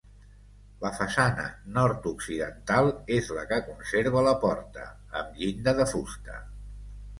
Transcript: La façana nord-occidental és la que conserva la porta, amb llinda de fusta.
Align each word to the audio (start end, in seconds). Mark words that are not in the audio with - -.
La 0.85 0.89
façana 0.99 1.43
nord-occidental 1.75 2.89
és 3.19 3.29
la 3.41 3.45
que 3.53 3.61
conserva 3.69 4.25
la 4.31 4.35
porta, 4.47 4.89
amb 5.23 5.41
llinda 5.45 5.79
de 5.83 5.89
fusta. 5.95 6.43